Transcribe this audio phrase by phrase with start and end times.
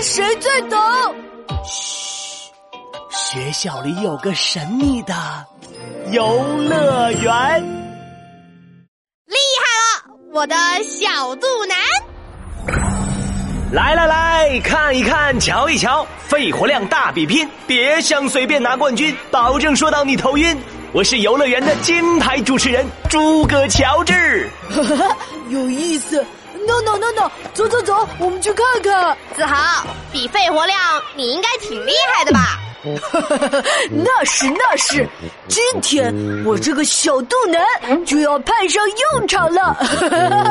[0.00, 0.78] 看谁最懂。
[1.62, 2.50] 嘘，
[3.10, 5.14] 学校里有个神秘的
[6.10, 7.62] 游乐园。
[9.26, 11.78] 厉害了，我的小肚腩！
[13.72, 20.56] 来来来看一看，瞧一瞧，肺活量大比拼，别想随便拿冠军，保证说到你头晕。
[20.94, 24.48] 我是游乐园的金牌主持人诸葛乔治，
[25.50, 26.24] 有意思。
[26.66, 29.16] No no no no，走走走，我们去看看。
[29.34, 30.78] 子豪，比肺活量，
[31.16, 32.58] 你应该挺厉害的吧？
[33.90, 35.06] 那是那是，
[35.48, 36.14] 今天
[36.46, 39.76] 我这个小肚腩就要派上用场了。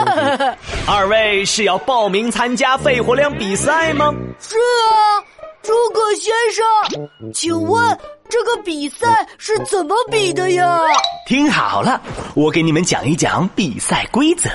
[0.88, 4.14] 二位是要报名参加肺活量比赛吗？
[4.40, 5.24] 是啊，
[5.64, 7.98] 诸葛先生，请问
[8.30, 10.80] 这个比赛是怎么比的呀？
[11.26, 12.00] 听好了，
[12.36, 14.50] 我给你们讲一讲比赛规则。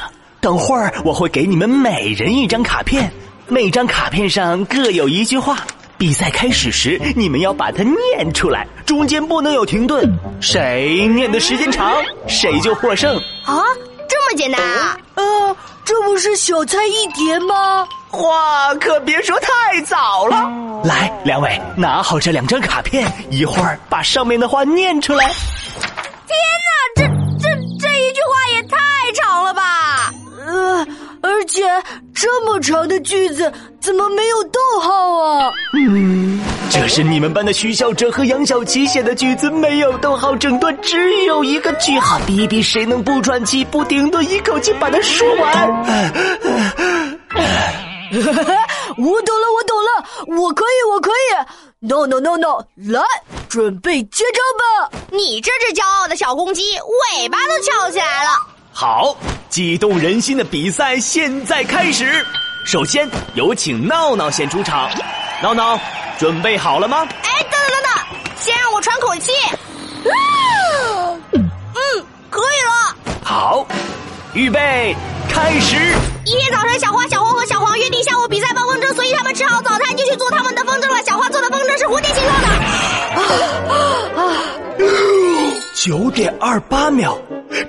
[0.44, 3.10] 等会儿我会给你们每人一张卡片，
[3.48, 5.56] 每张卡片上各有一句话。
[5.96, 10.06] 比赛开始时，你们要把它念出来，中间不能有停顿。
[10.42, 11.94] 谁念的时间长，
[12.28, 13.16] 谁就获胜。
[13.46, 13.62] 啊，
[14.06, 14.98] 这么简单啊？
[15.14, 17.88] 呃，这不是小菜一碟吗？
[18.10, 20.46] 话可别说太早了。
[20.84, 25.24] 来，两位拿好这两张卡片，一会儿把上面的话念出来。
[26.26, 26.36] 天
[26.98, 27.08] 哪，
[27.40, 27.48] 这这
[27.80, 28.76] 这一句话也太
[29.14, 30.12] 长了吧！
[30.54, 30.86] 呃，
[31.20, 31.64] 而且
[32.14, 35.52] 这么长的句子怎么没有逗号啊？
[35.74, 42.20] 嗯，这是你们班的徐小哲和杨小琪写的句子，没有逗号，整段只有一个句号。
[42.24, 45.52] 比一比谁能不喘气、不停顿，一口气把它说完。
[48.96, 51.14] 我懂了，我懂了，我可以，我可以。
[51.80, 53.02] No no no no，来，
[53.48, 54.40] 准备接招
[54.88, 54.98] 吧！
[55.10, 56.62] 你这只骄傲的小公鸡，
[57.18, 58.53] 尾巴都翘起来了。
[58.76, 59.16] 好，
[59.48, 62.26] 激动人心的比赛现在开始。
[62.66, 64.90] 首先有请闹闹先出场。
[65.40, 65.78] 闹闹，
[66.18, 67.06] 准备好了吗？
[67.22, 67.92] 哎，等等等等，
[68.40, 69.30] 先让我喘口气。
[71.30, 71.44] 嗯，
[72.30, 72.96] 可以了。
[73.22, 73.64] 好，
[74.32, 74.96] 预备，
[75.28, 75.76] 开始。
[76.26, 81.00] 一天早晨，小花、小红和小黄约定下午比赛放风筝，所以他们吃好早餐就去做他们的风筝了。
[81.04, 82.48] 小花做的风筝是蝴蝶形状的。
[83.18, 84.24] 啊
[85.74, 87.16] 九点二八秒，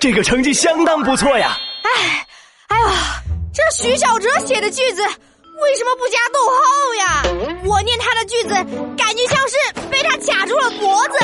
[0.05, 1.57] 这个成绩相当不错呀。
[1.81, 2.27] 哎，
[2.67, 7.23] 哎呀，这徐小哲写的句子为什么不加逗号呀？
[7.65, 8.49] 我念他的句子，
[8.95, 9.55] 感觉像是
[9.89, 11.17] 被他卡住了脖子。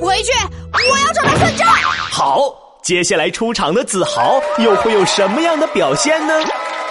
[0.00, 0.30] 回去，
[0.72, 1.66] 我要找他算账。
[1.68, 6.40] 好，接下来出场的子豪又会有什么样的表现呢？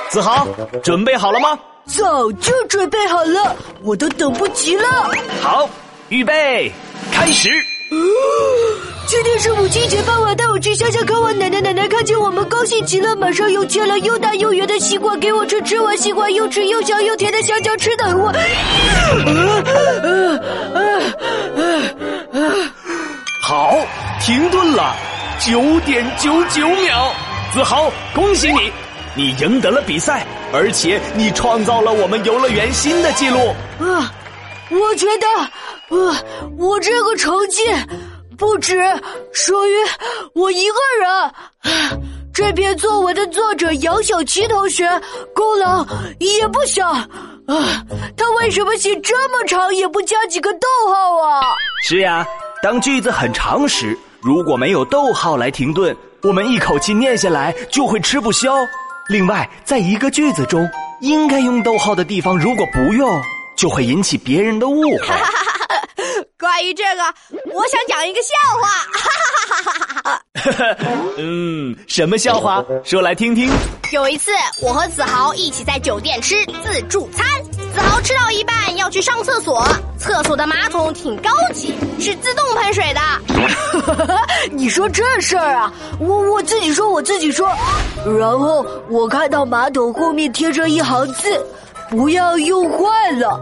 [0.09, 0.45] 子豪，
[0.83, 1.57] 准备好了吗？
[1.85, 5.09] 早就准备好了，我都等不及了。
[5.41, 5.69] 好，
[6.09, 6.69] 预备，
[7.09, 7.49] 开始。
[9.07, 11.61] 今天是母亲节，傍晚带我去乡下看望奶奶。
[11.61, 15.61] 奶奶看见我们，高兴极了，马上又切了又大又圆的西瓜给我吃。
[15.61, 18.33] 吃完西瓜，又吃又香又甜的香蕉，吃的我。
[23.41, 23.77] 好，
[24.19, 24.93] 停顿了，
[25.39, 27.09] 九点九九秒。
[27.53, 28.69] 子豪，恭喜你，
[29.15, 33.55] 你赢得了比赛，而且你创造了我们游乐园新的记录。
[33.79, 34.11] 啊，
[34.69, 35.25] 我觉得，
[35.95, 36.21] 啊，
[36.57, 37.61] 我这个成绩。
[38.37, 38.77] 不止
[39.33, 39.73] 属于
[40.33, 42.01] 我一个人，
[42.33, 44.87] 这篇作文的作者杨小琪同学
[45.33, 45.85] 功劳
[46.19, 47.05] 也不小啊！
[48.15, 51.41] 他为什么写这么长也不加几个逗号啊？
[51.83, 52.25] 是呀，
[52.61, 58.55] 当句子很长时，如果没有逗号来停顿，我们一口气念下来就会吃不消。
[59.09, 60.69] 另外，在一个句子中
[61.01, 63.19] 应该用逗号的地方，如果不用，
[63.55, 65.07] 就会引起别人的误会。
[66.37, 67.01] 关于这个，
[67.57, 68.67] 我想讲一个笑话。
[68.93, 70.21] 哈哈哈哈哈哈！
[71.17, 72.63] 嗯，什么笑话？
[72.83, 73.49] 说来听听。
[73.91, 74.31] 有一次，
[74.61, 77.25] 我和子豪一起在酒店吃自助餐。
[77.73, 79.67] 子豪吃到一半要去上厕所，
[79.97, 83.01] 厕所的马桶挺高级，是自动喷水的。
[84.53, 85.73] 你说这事儿啊？
[85.99, 87.49] 我我自己说，我自己说。
[88.19, 91.43] 然后我看到马桶后面贴着一行字
[91.89, 93.39] ：“不要用坏了。”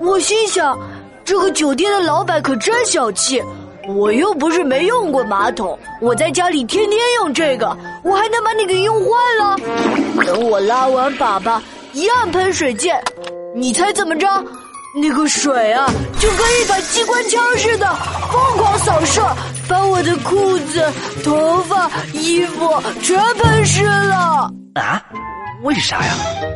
[0.00, 0.78] 我心想。
[1.26, 3.42] 这个酒店的老板可真小气！
[3.88, 9.56] 我又不是没用过马桶，我在家里天天用这个，我还能把你给用坏了？
[10.24, 11.60] 等我拉完粑粑，
[11.92, 13.02] 一按喷水键，
[13.56, 14.28] 你猜怎么着？
[15.02, 15.90] 那个水啊，
[16.20, 17.92] 就跟一把机关枪似的，
[18.30, 19.20] 疯狂扫射，
[19.68, 20.80] 把我的裤子、
[21.24, 22.72] 头发、衣服
[23.02, 24.48] 全喷湿了。
[24.74, 25.02] 啊？
[25.64, 26.12] 为啥呀？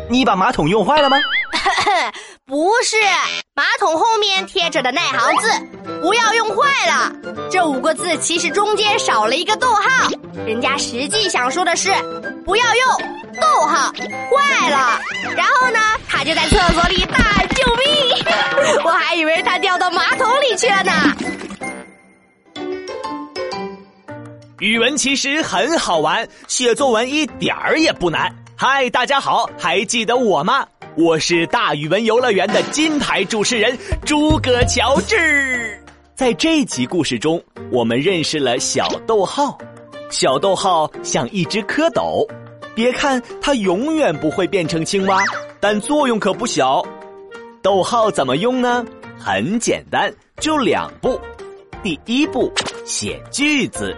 [0.08, 1.16] 你把马桶用坏了吗？
[2.47, 2.97] 不是，
[3.55, 5.49] 马桶后面贴着的那行字
[6.03, 7.12] “不要用坏了”，
[7.51, 10.09] 这五个字其实中间少了一个逗号，
[10.47, 11.93] 人家实际想说的是
[12.45, 12.87] “不要用，
[13.41, 15.01] 逗号，坏了。
[15.37, 15.79] 然后呢，
[16.09, 18.25] 他就在厕所里大喊救命，
[18.85, 20.93] 我还以为他掉到马桶里去了呢。
[24.59, 28.35] 语文其实很好玩，写作文一点儿也不难。
[28.57, 30.67] 嗨，大家好，还记得我吗？
[31.00, 33.75] 我是大语文游乐园的金牌主持人
[34.05, 35.82] 诸葛乔治。
[36.14, 37.43] 在这集故事中，
[37.73, 39.56] 我们认识了小逗号。
[40.11, 42.29] 小逗号像一只蝌蚪，
[42.75, 45.25] 别看它永远不会变成青蛙，
[45.58, 46.85] 但作用可不小。
[47.62, 48.85] 逗号怎么用呢？
[49.19, 51.19] 很简单，就两步。
[51.82, 52.52] 第一步，
[52.85, 53.97] 写句子。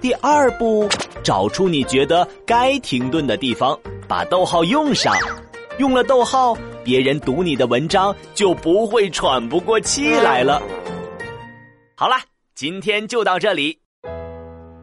[0.00, 0.88] 第二步，
[1.24, 3.76] 找出你觉得该停顿的地方，
[4.06, 5.12] 把逗号用上。
[5.78, 10.60] 用了逗号，别人读你的文章就不会喘不过气来了。
[11.96, 12.16] 好了，
[12.54, 13.78] 今天就到这里。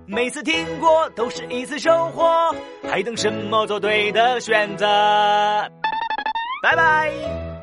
[0.07, 2.53] 每次听过都是一次收获，
[2.87, 4.85] 还等什么做对的选择？
[6.61, 7.54] 拜拜。